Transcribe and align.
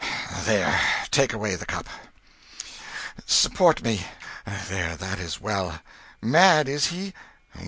There, 0.47 0.81
take 1.11 1.31
away 1.31 1.53
the 1.53 1.67
cup.... 1.67 1.87
Support 3.27 3.83
me. 3.83 4.07
There, 4.67 4.95
that 4.97 5.19
is 5.19 5.39
well. 5.39 5.79
Mad, 6.23 6.67
is 6.67 6.87
he? 6.87 7.13